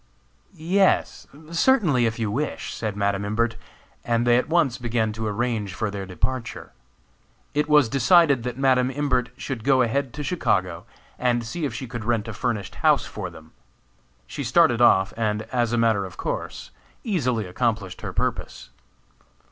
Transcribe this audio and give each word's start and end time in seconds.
"Yes, 0.55 1.27
certainly, 1.51 2.07
if 2.07 2.17
you 2.17 2.31
wish," 2.31 2.73
said 2.73 2.95
Madam 2.97 3.23
Imbert; 3.23 3.55
and 4.03 4.25
they 4.25 4.35
at 4.35 4.49
once 4.49 4.79
began 4.79 5.13
to 5.13 5.27
arrange 5.27 5.75
for 5.75 5.91
their 5.91 6.07
departure. 6.07 6.71
It 7.53 7.69
was 7.69 7.87
decided 7.87 8.41
that 8.41 8.57
Madam 8.57 8.89
Imbert 8.89 9.29
should 9.37 9.63
go 9.63 9.83
ahead 9.83 10.11
to 10.15 10.23
Chicago, 10.23 10.87
and 11.19 11.43
see 11.45 11.65
if 11.65 11.75
she 11.75 11.85
could 11.85 12.03
rent 12.03 12.27
a 12.27 12.33
furnished 12.33 12.73
house 12.81 13.05
for 13.05 13.29
them. 13.29 13.51
She 14.25 14.43
started 14.43 14.81
off, 14.81 15.13
and, 15.15 15.43
as 15.51 15.71
a 15.71 15.77
matter 15.77 16.03
of 16.03 16.17
course, 16.17 16.71
easily 17.03 17.45
accomplished 17.45 18.01
her 18.01 18.11
purpose. 18.11 18.71